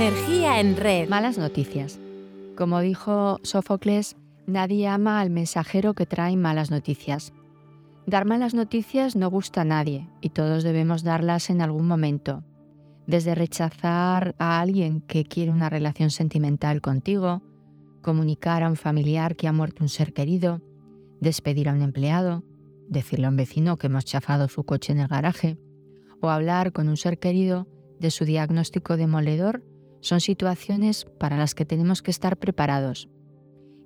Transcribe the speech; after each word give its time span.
Energía 0.00 0.60
en 0.60 0.76
red. 0.76 1.08
Malas 1.08 1.38
noticias. 1.38 1.98
Como 2.56 2.78
dijo 2.78 3.40
Sófocles, 3.42 4.14
nadie 4.46 4.86
ama 4.86 5.18
al 5.18 5.28
mensajero 5.28 5.94
que 5.94 6.06
trae 6.06 6.36
malas 6.36 6.70
noticias. 6.70 7.32
Dar 8.06 8.24
malas 8.24 8.54
noticias 8.54 9.16
no 9.16 9.28
gusta 9.28 9.62
a 9.62 9.64
nadie 9.64 10.08
y 10.20 10.28
todos 10.28 10.62
debemos 10.62 11.02
darlas 11.02 11.50
en 11.50 11.62
algún 11.62 11.88
momento. 11.88 12.44
Desde 13.08 13.34
rechazar 13.34 14.36
a 14.38 14.60
alguien 14.60 15.00
que 15.00 15.24
quiere 15.24 15.50
una 15.50 15.68
relación 15.68 16.10
sentimental 16.10 16.80
contigo, 16.80 17.42
comunicar 18.00 18.62
a 18.62 18.68
un 18.68 18.76
familiar 18.76 19.34
que 19.34 19.48
ha 19.48 19.52
muerto 19.52 19.82
un 19.82 19.88
ser 19.88 20.12
querido, 20.12 20.62
despedir 21.20 21.68
a 21.68 21.72
un 21.72 21.82
empleado, 21.82 22.44
decirle 22.88 23.26
a 23.26 23.30
un 23.30 23.36
vecino 23.36 23.78
que 23.78 23.88
hemos 23.88 24.04
chafado 24.04 24.46
su 24.46 24.62
coche 24.62 24.92
en 24.92 25.00
el 25.00 25.08
garaje, 25.08 25.58
o 26.20 26.30
hablar 26.30 26.72
con 26.72 26.88
un 26.88 26.96
ser 26.96 27.18
querido 27.18 27.66
de 27.98 28.12
su 28.12 28.24
diagnóstico 28.24 28.96
demoledor, 28.96 29.64
son 30.00 30.20
situaciones 30.20 31.06
para 31.18 31.36
las 31.36 31.54
que 31.54 31.64
tenemos 31.64 32.02
que 32.02 32.10
estar 32.10 32.36
preparados. 32.36 33.08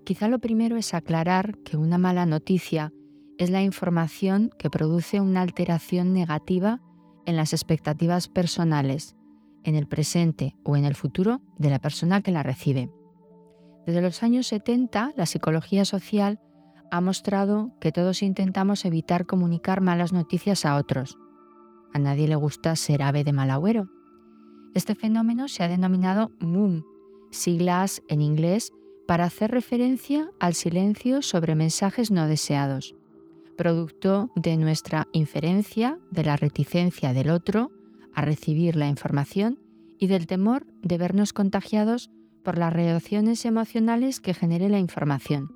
Quizá 0.04 0.28
lo 0.28 0.40
primero 0.40 0.76
es 0.76 0.94
aclarar 0.94 1.58
que 1.58 1.76
una 1.76 1.98
mala 1.98 2.26
noticia 2.26 2.92
es 3.38 3.50
la 3.50 3.62
información 3.62 4.50
que 4.58 4.70
produce 4.70 5.20
una 5.20 5.42
alteración 5.42 6.12
negativa 6.12 6.80
en 7.24 7.36
las 7.36 7.52
expectativas 7.52 8.28
personales, 8.28 9.16
en 9.64 9.74
el 9.74 9.86
presente 9.86 10.56
o 10.64 10.76
en 10.76 10.84
el 10.84 10.94
futuro 10.94 11.40
de 11.58 11.70
la 11.70 11.78
persona 11.78 12.20
que 12.20 12.32
la 12.32 12.42
recibe. 12.42 12.90
Desde 13.86 14.02
los 14.02 14.22
años 14.22 14.46
70, 14.48 15.12
la 15.16 15.26
psicología 15.26 15.84
social 15.84 16.40
ha 16.90 17.00
mostrado 17.00 17.72
que 17.80 17.90
todos 17.90 18.22
intentamos 18.22 18.84
evitar 18.84 19.26
comunicar 19.26 19.80
malas 19.80 20.12
noticias 20.12 20.64
a 20.64 20.76
otros. 20.76 21.16
A 21.94 21.98
nadie 21.98 22.28
le 22.28 22.36
gusta 22.36 22.76
ser 22.76 23.02
ave 23.02 23.24
de 23.24 23.32
mal 23.32 23.50
agüero. 23.50 23.88
Este 24.74 24.94
fenómeno 24.94 25.48
se 25.48 25.62
ha 25.62 25.68
denominado 25.68 26.32
MUM, 26.40 26.82
siglas 27.30 28.02
en 28.08 28.22
inglés 28.22 28.72
para 29.06 29.24
hacer 29.24 29.50
referencia 29.50 30.30
al 30.40 30.54
silencio 30.54 31.20
sobre 31.20 31.54
mensajes 31.54 32.10
no 32.10 32.26
deseados, 32.26 32.94
producto 33.56 34.30
de 34.34 34.56
nuestra 34.56 35.08
inferencia 35.12 35.98
de 36.10 36.24
la 36.24 36.36
reticencia 36.36 37.12
del 37.12 37.30
otro 37.30 37.70
a 38.14 38.22
recibir 38.22 38.76
la 38.76 38.88
información 38.88 39.58
y 39.98 40.06
del 40.06 40.26
temor 40.26 40.66
de 40.82 40.98
vernos 40.98 41.32
contagiados 41.32 42.10
por 42.42 42.56
las 42.56 42.72
reacciones 42.72 43.44
emocionales 43.44 44.20
que 44.20 44.34
genere 44.34 44.68
la 44.68 44.78
información. 44.78 45.50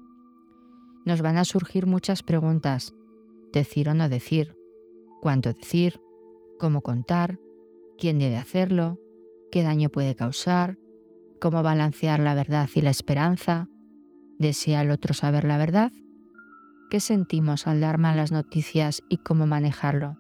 Nos 1.07 1.23
van 1.23 1.39
a 1.39 1.45
surgir 1.45 1.87
muchas 1.87 2.23
preguntas. 2.23 2.95
Decir 3.53 3.89
o 3.89 3.95
no 3.95 4.09
decir. 4.09 4.57
Cuánto 5.21 5.53
decir. 5.53 6.01
Cómo 6.59 6.81
contar. 6.83 7.39
¿Quién 7.97 8.19
debe 8.19 8.37
hacerlo? 8.37 8.99
¿Qué 9.57 9.63
daño 9.63 9.89
puede 9.89 10.15
causar? 10.15 10.77
¿Cómo 11.41 11.63
balancear 11.63 12.21
la 12.21 12.35
verdad 12.35 12.69
y 12.75 12.83
la 12.83 12.91
esperanza? 12.91 13.71
¿Desea 14.39 14.83
el 14.83 14.91
otro 14.91 15.15
saber 15.15 15.45
la 15.45 15.57
verdad? 15.57 15.93
¿Qué 16.91 17.01
sentimos 17.01 17.67
al 17.67 17.81
dar 17.81 17.97
malas 17.97 18.33
noticias 18.33 19.01
y 19.09 19.17
cómo 19.17 19.47
manejarlo? 19.47 20.19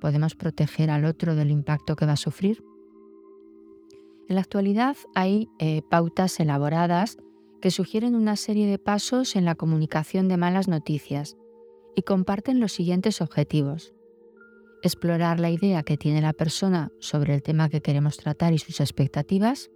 ¿Podemos 0.00 0.34
proteger 0.34 0.88
al 0.88 1.04
otro 1.04 1.34
del 1.34 1.50
impacto 1.50 1.94
que 1.94 2.06
va 2.06 2.12
a 2.12 2.16
sufrir? 2.16 2.64
En 4.30 4.36
la 4.36 4.40
actualidad 4.40 4.96
hay 5.14 5.50
eh, 5.58 5.82
pautas 5.90 6.40
elaboradas 6.40 7.18
que 7.60 7.70
sugieren 7.70 8.14
una 8.14 8.34
serie 8.34 8.66
de 8.66 8.78
pasos 8.78 9.36
en 9.36 9.44
la 9.44 9.56
comunicación 9.56 10.26
de 10.26 10.38
malas 10.38 10.68
noticias 10.68 11.36
y 11.94 12.00
comparten 12.00 12.60
los 12.60 12.72
siguientes 12.72 13.20
objetivos. 13.20 13.92
Explorar 14.84 15.40
la 15.40 15.48
idea 15.48 15.82
que 15.82 15.96
tiene 15.96 16.20
la 16.20 16.34
persona 16.34 16.92
sobre 17.00 17.32
el 17.32 17.42
tema 17.42 17.70
que 17.70 17.80
queremos 17.80 18.18
tratar 18.18 18.52
y 18.52 18.58
sus 18.58 18.82
expectativas. 18.82 19.70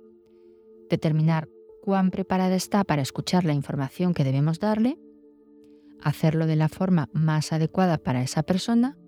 Determinar 0.90 1.48
cuán 1.80 2.10
preparada 2.10 2.54
está 2.54 2.84
para 2.84 3.00
escuchar 3.00 3.46
la 3.46 3.54
información 3.54 4.12
que 4.12 4.22
debemos 4.22 4.60
darle. 4.60 4.98
Hacerlo 6.02 6.46
de 6.46 6.56
la 6.56 6.68
forma 6.68 7.08
más 7.14 7.54
adecuada 7.54 7.96
para 7.96 8.20
esa 8.20 8.42
persona 8.42 8.98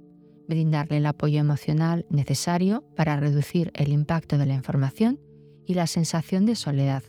brindarle 0.48 0.96
el 0.96 1.04
apoyo 1.04 1.38
emocional 1.38 2.06
necesario 2.08 2.82
para 2.96 3.20
reducir 3.20 3.70
el 3.74 3.92
impacto 3.92 4.38
de 4.38 4.46
la 4.46 4.54
información 4.54 5.20
y 5.66 5.74
la 5.74 5.86
sensación 5.86 6.46
de 6.46 6.56
soledad. 6.56 7.02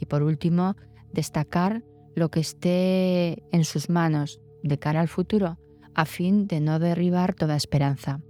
Y 0.00 0.06
por 0.06 0.22
último, 0.22 0.74
destacar 1.12 1.84
lo 2.14 2.30
que 2.30 2.40
esté 2.40 3.44
en 3.52 3.64
sus 3.64 3.90
manos 3.90 4.40
de 4.62 4.78
cara 4.78 5.02
al 5.02 5.08
futuro 5.08 5.58
a 5.96 6.04
fin 6.04 6.46
de 6.46 6.60
no 6.60 6.78
derribar 6.78 7.34
toda 7.34 7.56
esperanza. 7.56 8.20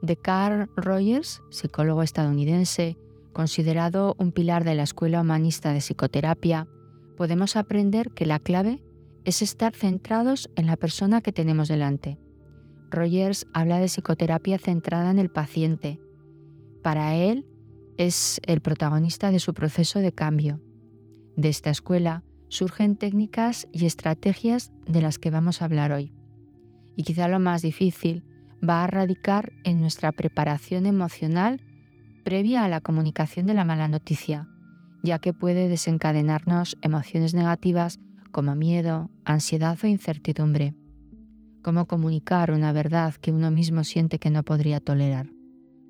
De 0.00 0.16
Carl 0.16 0.70
Rogers, 0.74 1.42
psicólogo 1.50 2.02
estadounidense, 2.02 2.96
considerado 3.34 4.16
un 4.18 4.32
pilar 4.32 4.64
de 4.64 4.74
la 4.74 4.82
Escuela 4.82 5.20
Humanista 5.20 5.72
de 5.72 5.80
Psicoterapia, 5.80 6.66
podemos 7.16 7.56
aprender 7.56 8.10
que 8.12 8.24
la 8.24 8.38
clave 8.38 8.82
es 9.24 9.42
estar 9.42 9.74
centrados 9.74 10.50
en 10.56 10.66
la 10.66 10.76
persona 10.76 11.20
que 11.20 11.30
tenemos 11.30 11.68
delante. 11.68 12.18
Rogers 12.90 13.46
habla 13.52 13.78
de 13.78 13.86
psicoterapia 13.86 14.58
centrada 14.58 15.10
en 15.10 15.18
el 15.18 15.30
paciente. 15.30 16.00
Para 16.82 17.14
él, 17.14 17.46
es 17.98 18.40
el 18.46 18.62
protagonista 18.62 19.30
de 19.30 19.40
su 19.40 19.52
proceso 19.52 19.98
de 19.98 20.12
cambio. 20.12 20.60
De 21.36 21.50
esta 21.50 21.68
escuela 21.68 22.24
surgen 22.48 22.96
técnicas 22.96 23.68
y 23.72 23.84
estrategias 23.84 24.72
de 24.86 25.02
las 25.02 25.18
que 25.18 25.30
vamos 25.30 25.60
a 25.60 25.66
hablar 25.66 25.92
hoy. 25.92 26.12
Y 26.96 27.04
quizá 27.04 27.28
lo 27.28 27.40
más 27.40 27.62
difícil 27.62 28.24
va 28.66 28.84
a 28.84 28.86
radicar 28.86 29.52
en 29.64 29.80
nuestra 29.80 30.12
preparación 30.12 30.86
emocional 30.86 31.60
previa 32.24 32.64
a 32.64 32.68
la 32.68 32.80
comunicación 32.80 33.46
de 33.46 33.54
la 33.54 33.64
mala 33.64 33.88
noticia, 33.88 34.48
ya 35.02 35.18
que 35.18 35.32
puede 35.32 35.68
desencadenarnos 35.68 36.76
emociones 36.82 37.34
negativas 37.34 37.98
como 38.30 38.54
miedo, 38.54 39.10
ansiedad 39.24 39.78
o 39.82 39.86
incertidumbre. 39.86 40.74
Cómo 41.62 41.86
comunicar 41.86 42.50
una 42.50 42.72
verdad 42.72 43.14
que 43.14 43.32
uno 43.32 43.50
mismo 43.50 43.84
siente 43.84 44.18
que 44.18 44.30
no 44.30 44.42
podría 44.42 44.80
tolerar 44.80 45.28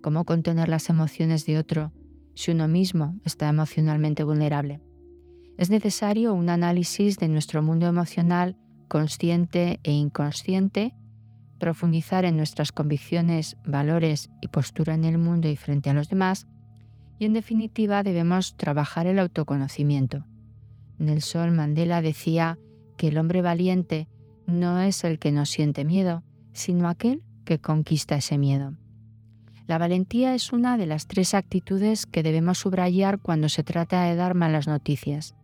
cómo 0.03 0.25
contener 0.25 0.69
las 0.69 0.91
emociones 0.91 1.47
de 1.47 1.57
otro 1.57 1.93
si 2.35 2.51
uno 2.51 2.69
mismo 2.69 3.19
está 3.25 3.49
emocionalmente 3.49 4.25
vulnerable. 4.25 4.81
Es 5.57 5.71
necesario 5.71 6.35
un 6.35 6.51
análisis 6.51 7.19
de 7.19 7.29
nuestro 7.29 7.63
mundo 7.63 7.87
emocional 7.87 8.57
consciente 8.93 9.81
e 9.85 9.93
inconsciente, 9.93 10.93
profundizar 11.59 12.27
en 12.27 12.37
nuestras 12.37 12.73
convicciones, 12.73 13.57
valores 13.65 14.29
y 14.43 14.49
postura 14.49 14.93
en 14.93 15.05
el 15.05 15.17
mundo 15.17 15.49
y 15.49 15.57
frente 15.57 15.89
a 15.89 15.95
los 15.95 16.11
demás, 16.11 16.47
y 17.19 17.25
en 17.25 17.33
definitiva 17.33 18.03
debemos 18.03 18.55
trabajar 18.59 19.07
el 19.07 19.19
autoconocimiento. 19.19 20.27
Nelson 20.99 21.57
Mandela 21.57 22.03
decía 22.03 22.59
que 22.99 23.09
el 23.09 23.17
hombre 23.17 23.41
valiente 23.41 24.09
no 24.47 24.79
es 24.79 25.05
el 25.05 25.19
que 25.19 25.33
no 25.33 25.47
siente 25.47 25.87
miedo, 25.87 26.23
sino 26.53 26.87
aquel 26.87 27.23
que 27.47 27.59
conquista 27.59 28.17
ese 28.17 28.37
miedo. 28.37 28.75
La 29.67 29.79
valentía 29.79 30.35
es 30.35 30.53
una 30.53 30.77
de 30.77 30.85
las 30.85 31.07
tres 31.07 31.33
actitudes 31.33 32.05
que 32.05 32.23
debemos 32.23 32.59
subrayar 32.59 33.21
cuando 33.21 33.49
se 33.49 33.65
trata 33.65 34.03
de 34.03 34.17
dar 34.17 34.35
malas 34.35 34.67
noticias. 34.67 35.35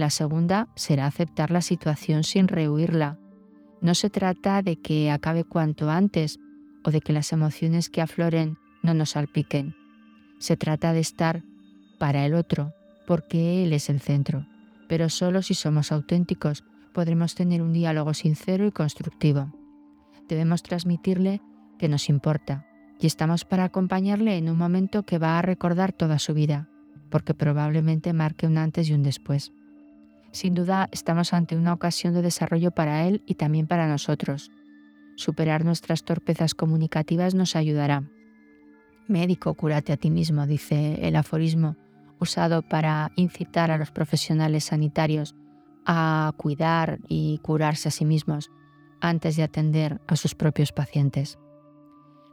La 0.00 0.08
segunda 0.08 0.66
será 0.76 1.04
aceptar 1.04 1.50
la 1.50 1.60
situación 1.60 2.24
sin 2.24 2.48
rehuirla. 2.48 3.18
No 3.82 3.94
se 3.94 4.08
trata 4.08 4.62
de 4.62 4.76
que 4.76 5.10
acabe 5.10 5.44
cuanto 5.44 5.90
antes 5.90 6.40
o 6.82 6.90
de 6.90 7.02
que 7.02 7.12
las 7.12 7.34
emociones 7.34 7.90
que 7.90 8.00
afloren 8.00 8.56
no 8.82 8.94
nos 8.94 9.10
salpiquen. 9.10 9.74
Se 10.38 10.56
trata 10.56 10.94
de 10.94 11.00
estar 11.00 11.42
para 11.98 12.24
el 12.24 12.32
otro, 12.32 12.72
porque 13.06 13.62
Él 13.62 13.74
es 13.74 13.90
el 13.90 14.00
centro. 14.00 14.46
Pero 14.88 15.10
solo 15.10 15.42
si 15.42 15.52
somos 15.52 15.92
auténticos 15.92 16.64
podremos 16.94 17.34
tener 17.34 17.60
un 17.60 17.74
diálogo 17.74 18.14
sincero 18.14 18.66
y 18.66 18.72
constructivo. 18.72 19.52
Debemos 20.28 20.62
transmitirle 20.62 21.42
que 21.78 21.90
nos 21.90 22.08
importa, 22.08 22.64
y 22.98 23.06
estamos 23.06 23.44
para 23.44 23.64
acompañarle 23.64 24.38
en 24.38 24.48
un 24.48 24.56
momento 24.56 25.02
que 25.02 25.18
va 25.18 25.38
a 25.38 25.42
recordar 25.42 25.92
toda 25.92 26.18
su 26.18 26.32
vida, 26.32 26.70
porque 27.10 27.34
probablemente 27.34 28.14
marque 28.14 28.46
un 28.46 28.56
antes 28.56 28.88
y 28.88 28.94
un 28.94 29.02
después. 29.02 29.52
Sin 30.32 30.54
duda 30.54 30.88
estamos 30.92 31.32
ante 31.32 31.56
una 31.56 31.72
ocasión 31.72 32.14
de 32.14 32.22
desarrollo 32.22 32.70
para 32.70 33.06
él 33.06 33.22
y 33.26 33.34
también 33.34 33.66
para 33.66 33.88
nosotros. 33.88 34.50
Superar 35.16 35.64
nuestras 35.64 36.04
torpezas 36.04 36.54
comunicativas 36.54 37.34
nos 37.34 37.56
ayudará. 37.56 38.04
Médico, 39.08 39.54
cúrate 39.54 39.92
a 39.92 39.96
ti 39.96 40.08
mismo, 40.10 40.46
dice 40.46 41.06
el 41.06 41.16
aforismo, 41.16 41.76
usado 42.20 42.62
para 42.62 43.10
incitar 43.16 43.70
a 43.70 43.78
los 43.78 43.90
profesionales 43.90 44.64
sanitarios 44.64 45.34
a 45.84 46.32
cuidar 46.36 47.00
y 47.08 47.38
curarse 47.38 47.88
a 47.88 47.90
sí 47.90 48.04
mismos 48.04 48.50
antes 49.00 49.36
de 49.36 49.42
atender 49.42 50.00
a 50.06 50.16
sus 50.16 50.34
propios 50.34 50.72
pacientes. 50.72 51.38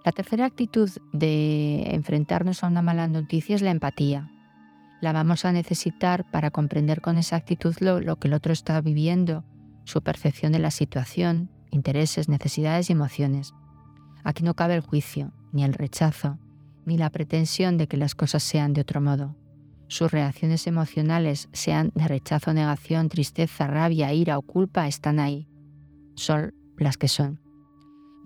La 0.05 0.11
tercera 0.11 0.45
actitud 0.45 0.89
de 1.11 1.83
enfrentarnos 1.95 2.63
a 2.63 2.67
una 2.67 2.81
mala 2.81 3.07
noticia 3.07 3.55
es 3.55 3.61
la 3.61 3.71
empatía. 3.71 4.31
La 4.99 5.13
vamos 5.13 5.45
a 5.45 5.51
necesitar 5.51 6.29
para 6.31 6.49
comprender 6.49 7.01
con 7.01 7.17
exactitud 7.17 7.75
lo, 7.79 8.15
que 8.17 8.27
el 8.27 8.33
otro 8.33 8.51
está 8.51 8.81
viviendo, 8.81 9.43
su 9.83 10.01
percepción 10.01 10.51
de 10.51 10.59
la 10.59 10.71
situación, 10.71 11.51
intereses, 11.69 12.29
necesidades 12.29 12.89
y 12.89 12.93
emociones. 12.93 13.53
Aquí 14.23 14.43
no 14.43 14.55
cabe 14.55 14.75
el 14.75 14.81
juicio, 14.81 15.33
ni 15.51 15.63
el 15.63 15.73
rechazo, 15.73 16.39
ni 16.85 16.97
la 16.97 17.11
pretensión 17.11 17.77
de 17.77 17.87
que 17.87 17.97
las 17.97 18.15
cosas 18.15 18.41
sean 18.41 18.73
de 18.73 18.81
otro 18.81 18.99
modo. 18.99 19.35
Sus 19.87 20.11
reacciones 20.11 20.67
emocionales, 20.67 21.47
sean 21.53 21.91
de 21.93 22.07
rechazo, 22.07 22.53
negación, 22.53 23.07
tristeza, 23.07 23.67
rabia, 23.67 24.11
ira 24.13 24.37
o 24.37 24.41
culpa, 24.41 24.87
están 24.87 25.19
ahí. 25.19 25.47
Son 26.15 26.53
las 26.77 26.97
que 26.97 27.07
son. 27.07 27.39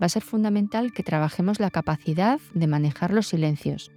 Va 0.02 0.06
a 0.06 0.08
ser 0.08 0.22
fundamental 0.22 0.92
que 0.92 1.02
trabajemos 1.04 1.60
la 1.60 1.70
capacidad 1.70 2.40
de 2.54 2.66
manejar 2.66 3.12
los 3.12 3.28
silencios, 3.28 3.92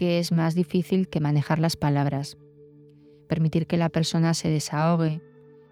que 0.00 0.18
es 0.18 0.32
más 0.32 0.54
difícil 0.54 1.08
que 1.08 1.20
manejar 1.20 1.58
las 1.58 1.76
palabras. 1.76 2.38
Permitir 3.28 3.66
que 3.66 3.76
la 3.76 3.90
persona 3.90 4.32
se 4.32 4.48
desahogue, 4.48 5.20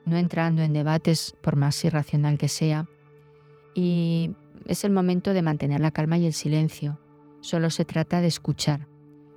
no 0.04 0.18
entrando 0.18 0.60
en 0.60 0.74
debates 0.74 1.34
por 1.40 1.56
más 1.56 1.82
irracional 1.82 2.36
que 2.36 2.48
sea. 2.48 2.90
Y 3.74 4.32
es 4.66 4.84
el 4.84 4.92
momento 4.92 5.32
de 5.32 5.40
mantener 5.40 5.80
la 5.80 5.92
calma 5.92 6.18
y 6.18 6.26
el 6.26 6.34
silencio. 6.34 7.00
Solo 7.40 7.70
se 7.70 7.86
trata 7.86 8.20
de 8.20 8.26
escuchar. 8.26 8.86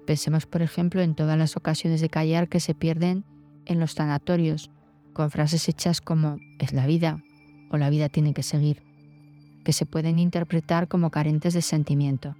Pensemos, 0.05 0.45
por 0.45 0.61
ejemplo, 0.61 1.01
en 1.01 1.15
todas 1.15 1.37
las 1.37 1.55
ocasiones 1.55 2.01
de 2.01 2.09
callar 2.09 2.49
que 2.49 2.59
se 2.59 2.75
pierden 2.75 3.23
en 3.63 3.79
los 3.79 3.93
sanatorios, 3.93 4.71
con 5.13 5.31
frases 5.31 5.69
hechas 5.69 6.01
como 6.01 6.37
es 6.59 6.73
la 6.73 6.85
vida 6.85 7.23
o 7.69 7.77
la 7.77 7.89
vida 7.89 8.09
tiene 8.09 8.33
que 8.33 8.43
seguir, 8.43 8.83
que 9.63 9.71
se 9.71 9.85
pueden 9.85 10.19
interpretar 10.19 10.89
como 10.89 11.11
carentes 11.11 11.53
de 11.53 11.61
sentimiento. 11.61 12.35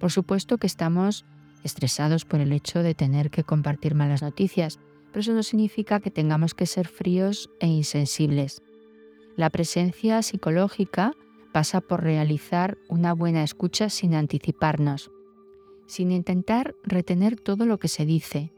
Por 0.00 0.10
supuesto 0.10 0.58
que 0.58 0.66
estamos 0.66 1.24
estresados 1.64 2.24
por 2.24 2.40
el 2.40 2.52
hecho 2.52 2.82
de 2.82 2.94
tener 2.94 3.30
que 3.30 3.44
compartir 3.44 3.94
malas 3.94 4.22
noticias, 4.22 4.78
pero 5.10 5.20
eso 5.20 5.32
no 5.32 5.42
significa 5.42 6.00
que 6.00 6.10
tengamos 6.10 6.54
que 6.54 6.66
ser 6.66 6.88
fríos 6.88 7.50
e 7.60 7.66
insensibles. 7.66 8.62
La 9.36 9.50
presencia 9.50 10.22
psicológica 10.22 11.12
pasa 11.52 11.80
por 11.80 12.02
realizar 12.02 12.78
una 12.88 13.12
buena 13.12 13.42
escucha 13.42 13.90
sin 13.90 14.14
anticiparnos, 14.14 15.10
sin 15.86 16.10
intentar 16.10 16.74
retener 16.82 17.36
todo 17.36 17.66
lo 17.66 17.78
que 17.78 17.88
se 17.88 18.06
dice, 18.06 18.52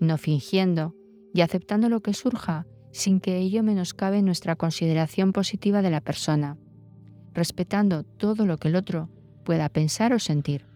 no 0.00 0.18
fingiendo 0.18 0.94
y 1.34 1.40
aceptando 1.40 1.88
lo 1.88 2.00
que 2.00 2.14
surja 2.14 2.66
sin 2.90 3.20
que 3.20 3.36
ello 3.36 3.62
menoscabe 3.62 4.22
nuestra 4.22 4.56
consideración 4.56 5.32
positiva 5.32 5.82
de 5.82 5.90
la 5.90 6.00
persona, 6.00 6.56
respetando 7.34 8.02
todo 8.02 8.46
lo 8.46 8.58
que 8.58 8.68
el 8.68 8.76
otro 8.76 9.08
pueda 9.44 9.68
pensar 9.68 10.12
o 10.12 10.18
sentir. 10.18 10.66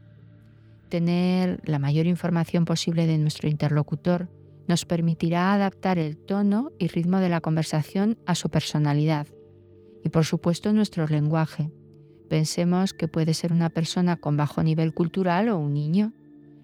Tener 0.93 1.63
la 1.65 1.79
mayor 1.79 2.07
información 2.07 2.67
posible 2.67 3.07
de 3.07 3.17
nuestro 3.17 3.49
interlocutor 3.49 4.29
nos 4.69 4.85
permitirá 4.85 5.55
adaptar 5.55 5.99
el 5.99 6.19
tono 6.19 6.71
y 6.79 6.89
ritmo 6.89 7.17
de 7.17 7.31
la 7.31 7.41
conversación 7.41 8.19
a 8.27 8.35
su 8.35 8.51
personalidad 8.51 9.27
y 10.05 10.11
por 10.11 10.27
supuesto 10.27 10.71
nuestro 10.75 11.07
lenguaje. 11.07 11.73
Pensemos 12.29 12.93
que 12.93 13.09
puede 13.09 13.33
ser 13.33 13.55
una 13.55 13.71
persona 13.71 14.17
con 14.17 14.37
bajo 14.37 14.63
nivel 14.63 14.93
cultural 14.93 15.49
o 15.49 15.59
un 15.59 15.73
niño. 15.73 16.13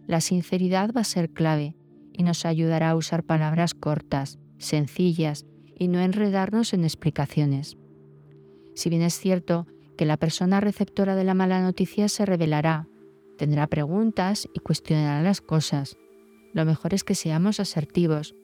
La 0.07 0.21
sinceridad 0.21 0.91
va 0.95 1.01
a 1.01 1.05
ser 1.05 1.31
clave 1.31 1.75
y 2.13 2.23
nos 2.23 2.45
ayudará 2.45 2.91
a 2.91 2.97
usar 2.97 3.23
palabras 3.23 3.73
cortas, 3.73 4.39
sencillas 4.59 5.47
y 5.75 5.89
no 5.89 6.01
enredarnos 6.01 6.75
en 6.75 6.85
explicaciones. 6.85 7.79
Si 8.75 8.91
bien 8.91 9.01
es 9.01 9.19
cierto 9.19 9.67
que 9.97 10.05
la 10.05 10.19
persona 10.19 10.61
receptora 10.61 11.17
de 11.17 11.25
la 11.25 11.33
mala 11.33 11.63
noticia 11.63 12.11
se 12.11 12.27
revelará, 12.27 12.89
tendrá 13.39 13.67
preguntas 13.69 14.47
y 14.53 14.61
cuestionará 14.61 15.23
las 15.23 15.41
cosas, 15.41 15.97
lo 16.53 16.67
mejor 16.67 16.93
es 16.93 17.05
que 17.05 17.15
seamos 17.15 17.61
asertivos, 17.61 18.35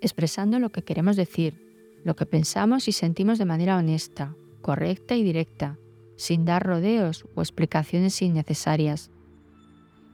expresando 0.00 0.58
lo 0.58 0.70
que 0.72 0.82
queremos 0.82 1.16
decir, 1.16 1.60
lo 2.04 2.16
que 2.16 2.24
pensamos 2.24 2.88
y 2.88 2.92
sentimos 2.92 3.38
de 3.38 3.44
manera 3.44 3.76
honesta, 3.76 4.34
correcta 4.62 5.16
y 5.16 5.22
directa, 5.22 5.78
sin 6.16 6.44
dar 6.44 6.64
rodeos 6.64 7.26
o 7.34 7.42
explicaciones 7.42 8.22
innecesarias. 8.22 9.10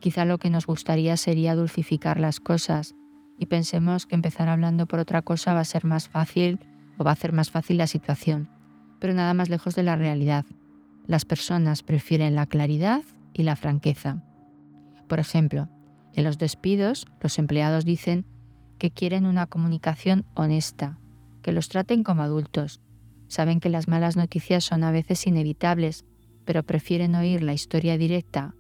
Quizá 0.01 0.25
lo 0.25 0.39
que 0.39 0.51
nos 0.51 0.67
gustaría 0.67 1.17
sería 1.17 1.55
dulcificar 1.55 2.19
las 2.19 2.41
cosas 2.41 2.95
y 3.39 3.47
pensemos 3.47 4.07
que 4.07 4.15
empezar 4.15 4.49
hablando 4.49 4.87
por 4.87 4.99
otra 4.99 5.23
cosa 5.23 5.55
va 5.55 5.61
a 5.61 5.65
ser 5.65 5.85
más 5.85 6.09
fácil 6.09 6.59
o 6.99 7.05
va 7.05 7.11
a 7.11 7.15
hacer 7.15 7.33
más 7.33 7.51
fácil 7.51 7.77
la 7.77 7.87
situación, 7.87 8.49
pero 8.99 9.15
nada 9.15 9.35
más 9.35 9.49
lejos 9.49 9.75
de 9.75 9.83
la 9.83 9.97
realidad. 9.97 10.47
Las 11.07 11.25
personas 11.25 11.83
prefieren 11.83 12.35
la 12.35 12.47
claridad 12.47 13.03
y 13.33 13.43
la 13.43 13.57
franqueza. 13.57 14.23
Por 15.09 15.21
ejemplo, 15.21 15.69
en 16.15 16.25
los 16.25 16.39
despidos, 16.39 17.07
los 17.21 17.39
empleados 17.39 17.85
dicen 17.85 18.27
que 18.79 18.91
quieren 18.91 19.27
una 19.27 19.47
comunicación 19.47 20.25
honesta, 20.35 20.99
que 21.43 21.53
los 21.53 21.69
traten 21.69 22.03
como 22.03 22.23
adultos. 22.23 22.81
Saben 23.29 23.61
que 23.61 23.71
las 23.71 23.89
malas 23.89 24.17
noticias 24.17 24.65
son 24.65 24.85
a 24.85 24.91
veces 24.91 25.27
inevitables, 25.27 26.05
pero 26.45 26.63
prefieren 26.63 27.15
oír 27.15 27.43
la 27.43 27.53
historia 27.53 27.97
directa 27.97 28.55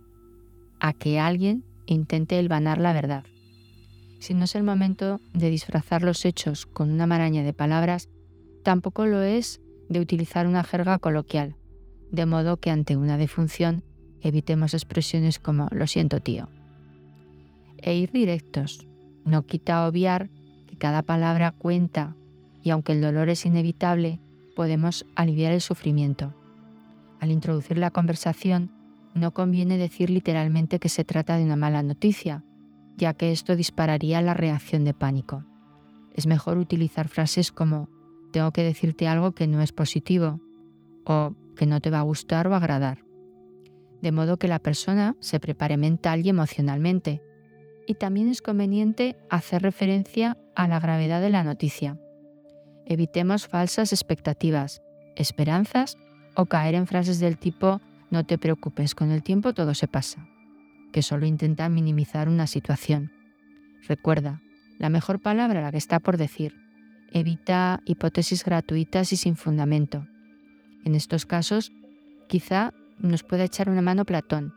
a 0.80 0.92
que 0.92 1.20
alguien 1.20 1.64
intente 1.86 2.38
elvanar 2.38 2.78
la 2.78 2.92
verdad. 2.92 3.24
Si 4.20 4.34
no 4.34 4.44
es 4.44 4.54
el 4.54 4.62
momento 4.62 5.20
de 5.34 5.50
disfrazar 5.50 6.02
los 6.02 6.24
hechos 6.24 6.66
con 6.66 6.90
una 6.90 7.06
maraña 7.06 7.42
de 7.42 7.52
palabras, 7.52 8.08
tampoco 8.62 9.06
lo 9.06 9.22
es 9.22 9.60
de 9.88 10.00
utilizar 10.00 10.46
una 10.46 10.62
jerga 10.62 10.98
coloquial, 10.98 11.56
de 12.10 12.26
modo 12.26 12.58
que 12.58 12.70
ante 12.70 12.96
una 12.96 13.16
defunción 13.18 13.82
evitemos 14.22 14.74
expresiones 14.74 15.38
como 15.38 15.68
lo 15.72 15.86
siento 15.86 16.20
tío 16.20 16.48
e 17.82 17.94
ir 17.96 18.10
directos. 18.12 18.86
No 19.24 19.44
quita 19.44 19.86
obviar 19.86 20.30
que 20.66 20.76
cada 20.76 21.02
palabra 21.02 21.52
cuenta 21.52 22.16
y 22.62 22.70
aunque 22.70 22.92
el 22.92 23.02
dolor 23.02 23.28
es 23.28 23.44
inevitable, 23.44 24.20
podemos 24.56 25.04
aliviar 25.14 25.52
el 25.52 25.60
sufrimiento. 25.60 26.32
Al 27.20 27.30
introducir 27.30 27.78
la 27.78 27.90
conversación, 27.90 28.70
no 29.14 29.32
conviene 29.32 29.76
decir 29.76 30.10
literalmente 30.10 30.78
que 30.78 30.88
se 30.88 31.04
trata 31.04 31.36
de 31.36 31.44
una 31.44 31.56
mala 31.56 31.82
noticia, 31.82 32.44
ya 32.96 33.14
que 33.14 33.32
esto 33.32 33.56
dispararía 33.56 34.22
la 34.22 34.34
reacción 34.34 34.84
de 34.84 34.94
pánico. 34.94 35.44
Es 36.14 36.26
mejor 36.26 36.58
utilizar 36.58 37.08
frases 37.08 37.52
como 37.52 37.88
tengo 38.32 38.52
que 38.52 38.62
decirte 38.62 39.08
algo 39.08 39.32
que 39.32 39.46
no 39.46 39.60
es 39.60 39.72
positivo 39.72 40.40
o 41.04 41.34
que 41.56 41.66
no 41.66 41.80
te 41.80 41.90
va 41.90 41.98
a 41.98 42.02
gustar 42.02 42.46
o 42.48 42.54
agradar, 42.54 43.04
de 44.02 44.12
modo 44.12 44.36
que 44.36 44.48
la 44.48 44.58
persona 44.58 45.16
se 45.20 45.40
prepare 45.40 45.76
mental 45.76 46.26
y 46.26 46.28
emocionalmente 46.28 47.22
y 47.86 47.94
también 47.94 48.28
es 48.28 48.42
conveniente 48.42 49.16
hacer 49.30 49.62
referencia 49.62 50.36
a 50.54 50.68
la 50.68 50.80
gravedad 50.80 51.20
de 51.20 51.30
la 51.30 51.44
noticia. 51.44 51.98
Evitemos 52.86 53.46
falsas 53.46 53.92
expectativas, 53.92 54.82
esperanzas 55.16 55.96
o 56.34 56.46
caer 56.46 56.74
en 56.74 56.86
frases 56.86 57.20
del 57.20 57.38
tipo 57.38 57.80
no 58.10 58.24
te 58.24 58.38
preocupes, 58.38 58.94
con 58.94 59.10
el 59.10 59.22
tiempo 59.22 59.54
todo 59.54 59.74
se 59.74 59.88
pasa, 59.88 60.28
que 60.92 61.02
solo 61.02 61.26
intentan 61.26 61.72
minimizar 61.72 62.28
una 62.28 62.46
situación. 62.46 63.10
Recuerda, 63.88 64.42
la 64.78 64.90
mejor 64.90 65.20
palabra 65.20 65.62
la 65.62 65.70
que 65.70 65.78
está 65.78 65.98
por 65.98 66.16
decir. 66.16 66.54
Evita 67.10 67.80
hipótesis 67.84 68.44
gratuitas 68.44 69.12
y 69.12 69.16
sin 69.16 69.36
fundamento. 69.36 70.06
En 70.84 70.94
estos 70.94 71.24
casos, 71.24 71.72
quizá 72.28 72.72
nos 72.98 73.22
pueda 73.22 73.44
echar 73.44 73.68
una 73.68 73.82
mano 73.82 74.04
Platón. 74.04 74.54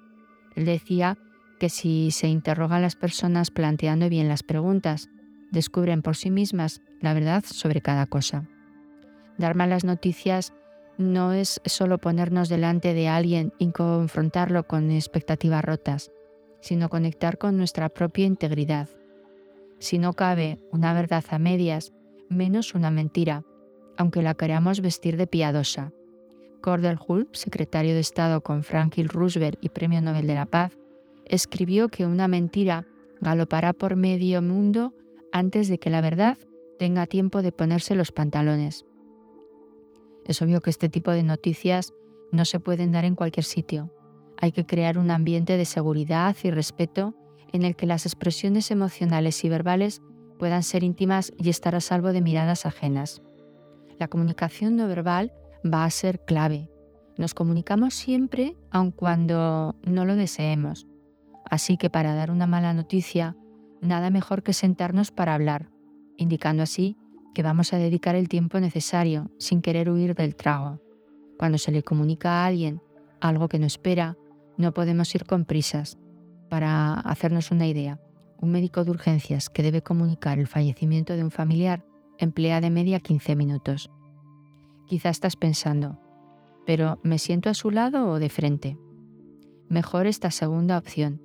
Él 0.56 0.66
decía 0.66 1.18
que 1.60 1.70
si 1.70 2.12
se 2.12 2.28
interrogan 2.28 2.82
las 2.82 2.96
personas 2.96 3.52
planteando 3.52 4.10
bien 4.10 4.28
las 4.28 4.44
preguntas, 4.44 5.10
descubren 5.52 6.02
por 6.02 6.16
sí 6.16 6.32
mismas 6.32 6.82
la 7.02 7.14
verdad 7.14 7.44
sobre 7.46 7.82
cada 7.82 8.06
cosa. 8.06 8.48
Dar 9.38 9.56
malas 9.56 9.84
noticias 9.84 10.54
no 10.98 11.34
es 11.34 11.62
solo 11.66 11.98
ponernos 11.98 12.50
delante 12.50 12.94
de 12.94 13.08
alguien 13.08 13.54
y 13.58 13.72
confrontarlo 13.72 14.66
con 14.66 14.92
expectativas 14.92 15.64
rotas, 15.64 16.12
sino 16.62 16.90
conectar 16.90 17.38
con 17.38 17.58
nuestra 17.58 17.90
propia 17.90 18.26
integridad. 18.26 18.90
Si 19.80 20.00
no 20.00 20.14
cabe 20.14 20.60
una 20.72 20.94
verdad 20.94 21.24
a 21.30 21.38
medias, 21.38 21.94
menos 22.30 22.76
una 22.76 22.92
mentira, 22.92 23.44
aunque 23.98 24.22
la 24.22 24.36
queramos 24.36 24.82
vestir 24.82 25.18
de 25.18 25.28
piadosa. 25.28 25.92
Cordell 26.66 26.98
Hull, 27.08 27.30
secretario 27.32 27.94
de 27.94 28.00
Estado 28.00 28.42
con 28.42 28.64
Franklin 28.64 29.08
Roosevelt 29.08 29.60
y 29.62 29.70
Premio 29.70 30.02
Nobel 30.02 30.26
de 30.26 30.34
la 30.34 30.48
Paz, 30.48 30.76
escribió 31.26 31.90
que 31.90 32.08
una 32.08 32.28
mentira 32.28 32.88
galopará 33.22 33.72
por 33.72 33.96
medio 33.96 34.42
mundo 34.42 34.92
antes 35.32 35.68
de 35.68 35.78
que 35.78 35.92
la 35.92 36.02
verdad 36.02 36.40
tenga 36.80 37.06
tiempo 37.06 37.44
de 37.44 37.52
ponerse 37.52 37.94
los 37.94 38.12
pantalones. 38.12 38.84
Es 40.26 40.42
obvio 40.42 40.60
que 40.62 40.72
este 40.72 40.90
tipo 40.90 41.12
de 41.12 41.22
noticias 41.22 41.94
no 42.32 42.46
se 42.46 42.60
pueden 42.60 42.92
dar 42.92 43.06
en 43.06 43.14
cualquier 43.14 43.44
sitio. 43.44 43.94
Hay 44.36 44.52
que 44.52 44.66
crear 44.66 44.98
un 44.98 45.12
ambiente 45.12 45.58
de 45.58 45.66
seguridad 45.66 46.36
y 46.42 46.50
respeto 46.50 47.14
en 47.54 47.62
el 47.62 47.76
que 47.76 47.86
las 47.86 48.08
expresiones 48.08 48.72
emocionales 48.72 49.44
y 49.44 49.50
verbales 49.50 50.02
puedan 50.40 50.64
ser 50.64 50.84
íntimas 50.84 51.32
y 51.38 51.50
estar 51.50 51.76
a 51.76 51.80
salvo 51.80 52.12
de 52.12 52.22
miradas 52.22 52.66
ajenas. 52.66 53.22
La 54.00 54.08
comunicación 54.08 54.76
no 54.76 54.88
verbal 54.88 55.32
va 55.66 55.86
a 55.86 55.90
ser 55.90 56.24
clave. 56.26 56.70
Nos 57.18 57.34
comunicamos 57.34 57.94
siempre 57.94 58.56
aun 58.72 58.92
cuando 58.92 59.76
no 59.84 60.06
lo 60.06 60.16
deseemos. 60.16 60.88
Así 61.50 61.78
que 61.78 61.90
para 61.90 62.16
dar 62.16 62.32
una 62.32 62.48
mala 62.48 62.74
noticia, 62.74 63.36
nada 63.82 64.10
mejor 64.10 64.44
que 64.44 64.54
sentarnos 64.54 65.12
para 65.12 65.34
hablar, 65.34 65.70
indicando 66.18 66.64
así 66.64 66.98
que 67.34 67.44
vamos 67.44 67.74
a 67.74 67.78
dedicar 67.78 68.16
el 68.16 68.30
tiempo 68.30 68.60
necesario 68.60 69.30
sin 69.38 69.62
querer 69.62 69.90
huir 69.90 70.16
del 70.16 70.36
trago. 70.36 70.82
Cuando 71.38 71.58
se 71.58 71.72
le 71.72 71.84
comunica 71.84 72.32
a 72.32 72.46
alguien 72.46 72.82
algo 73.20 73.50
que 73.50 73.60
no 73.60 73.66
espera, 73.66 74.18
no 74.58 74.74
podemos 74.74 75.14
ir 75.16 75.26
con 75.26 75.46
prisas. 75.46 75.98
para 76.48 76.94
hacernos 76.94 77.50
una 77.50 77.66
idea, 77.66 78.00
un 78.40 78.52
médico 78.52 78.86
de 78.86 78.92
urgencias 78.92 79.50
que 79.50 79.64
debe 79.64 79.82
comunicar 79.82 80.38
el 80.38 80.46
fallecimiento 80.46 81.14
de 81.16 81.24
un 81.24 81.32
familiar 81.32 81.84
emplea 82.20 82.62
de 82.62 82.70
media 82.70 83.00
15 83.00 83.36
minutos. 83.36 83.90
Quizá 84.88 85.10
estás 85.10 85.36
pensando, 85.36 86.00
pero 86.66 87.00
¿me 87.04 87.18
siento 87.18 87.50
a 87.50 87.54
su 87.54 87.72
lado 87.72 88.08
o 88.10 88.20
de 88.20 88.30
frente? 88.30 88.78
Mejor 89.68 90.06
esta 90.06 90.30
segunda 90.30 90.78
opción, 90.78 91.22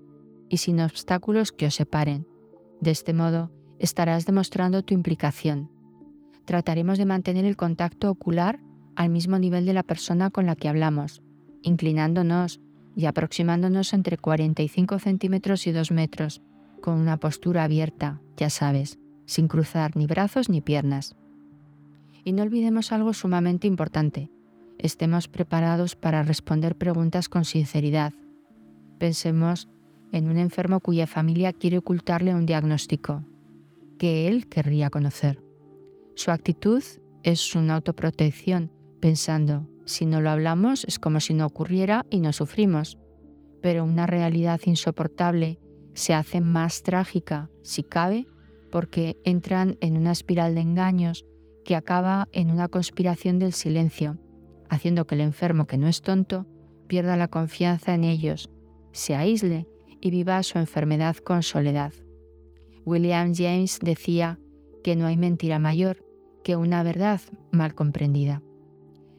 y 0.49 0.59
sin 0.59 0.81
obstáculos 0.81 1.52
que 1.52 1.67
os 1.67 1.75
separen. 1.75 2.26
De 2.81 2.90
este 2.90 3.12
modo, 3.12 3.50
estarás 3.79 4.25
demostrando 4.25 4.83
tu 4.83 4.95
implicación. 4.95 5.71
Trataremos 6.47 6.99
de 6.99 7.05
mantener 7.05 7.45
el 7.45 7.57
contacto 7.57 8.11
ocular 8.11 8.61
al 8.97 9.11
mismo 9.11 9.38
nivel 9.38 9.67
de 9.67 9.75
la 9.75 9.83
persona 9.83 10.31
con 10.31 10.47
la 10.47 10.57
que 10.57 10.69
hablamos, 10.69 11.23
inclinándonos 11.62 12.61
y 12.97 13.07
aproximándonos 13.07 13.93
entre 13.93 14.17
45 14.17 14.99
centímetros 14.99 15.67
y 15.67 15.73
2 15.73 15.90
metros, 15.93 16.43
con 16.81 16.99
una 16.99 17.19
postura 17.19 17.64
abierta, 17.64 18.21
ya 18.37 18.49
sabes, 18.49 18.99
sin 19.26 19.49
cruzar 19.49 19.97
ni 19.97 20.07
brazos 20.07 20.49
ni 20.49 20.61
piernas. 20.61 21.14
Y 22.25 22.33
no 22.33 22.43
olvidemos 22.43 22.93
algo 22.93 23.12
sumamente 23.12 23.67
importante. 23.67 24.31
Estemos 24.79 25.29
preparados 25.29 25.97
para 25.97 26.23
responder 26.23 26.77
preguntas 26.77 27.29
con 27.29 27.45
sinceridad. 27.45 28.12
Pensemos 28.99 29.69
en 30.12 30.29
un 30.29 30.37
enfermo 30.37 30.81
cuya 30.81 31.07
familia 31.07 31.53
quiere 31.53 31.79
ocultarle 31.79 32.35
un 32.35 32.47
diagnóstico 32.47 33.25
que 33.99 34.29
él 34.29 34.49
querría 34.49 34.91
conocer. 34.91 35.43
Su 36.15 36.31
actitud 36.31 36.83
es 37.23 37.55
una 37.55 37.75
autoprotección, 37.75 38.73
pensando, 38.99 39.69
si 39.85 40.07
no 40.07 40.21
lo 40.21 40.31
hablamos 40.31 40.85
es 40.85 40.99
como 40.99 41.21
si 41.21 41.35
no 41.35 41.47
ocurriera 41.47 42.07
y 42.11 42.21
no 42.21 42.33
sufrimos. 42.33 42.99
Pero 43.61 43.85
una 43.85 44.07
realidad 44.07 44.61
insoportable 44.65 45.59
se 45.95 46.15
hace 46.15 46.41
más 46.41 46.83
trágica, 46.83 47.50
si 47.62 47.83
cabe, 47.83 48.27
porque 48.71 49.19
entran 49.25 49.77
en 49.81 49.97
una 49.97 50.12
espiral 50.12 50.55
de 50.55 50.61
engaños 50.61 51.27
que 51.71 51.77
acaba 51.77 52.27
en 52.33 52.50
una 52.50 52.67
conspiración 52.67 53.39
del 53.39 53.53
silencio, 53.53 54.19
haciendo 54.69 55.07
que 55.07 55.15
el 55.15 55.21
enfermo, 55.21 55.69
que 55.69 55.79
no 55.79 55.87
es 55.87 56.03
tonto, 56.03 56.45
pierda 56.89 57.17
la 57.17 57.29
confianza 57.29 57.95
en 57.95 58.03
ellos, 58.03 58.50
se 58.91 59.15
aísle 59.15 59.69
y 60.00 60.11
viva 60.11 60.43
su 60.43 60.59
enfermedad 60.59 61.15
con 61.19 61.45
soledad. 61.45 61.93
William 62.85 63.33
James 63.37 63.79
decía 63.81 64.41
que 64.83 64.97
no 64.97 65.07
hay 65.07 65.17
mentira 65.17 65.61
mayor 65.61 66.05
que 66.43 66.57
una 66.57 66.83
verdad 66.83 67.21
mal 67.53 67.77
comprendida. 67.77 68.43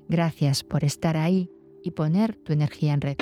Gracias 0.09 0.65
por 0.65 0.83
estar 0.83 1.15
ahí 1.15 1.49
y 1.81 1.91
poner 1.91 2.35
tu 2.35 2.51
energía 2.51 2.91
en 2.91 2.99
red. 2.99 3.17